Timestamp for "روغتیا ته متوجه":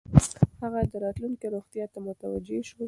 1.55-2.57